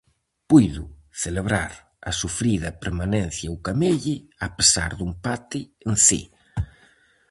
Puido 0.49 0.83
celebrar 1.23 1.71
a 2.09 2.11
sufrida 2.21 2.69
permanencia 2.83 3.47
o 3.55 3.61
Camelle 3.65 4.15
a 4.47 4.49
pesar 4.57 4.91
do 4.97 5.03
empate 5.11 5.59
en 5.87 5.93
Cee. 6.05 6.27